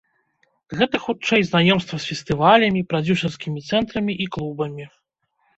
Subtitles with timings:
[0.79, 4.85] Гэта, хутчэй, знаёмства з фестывалямі, прадзюсарскімі цэнтрамі і клубамі.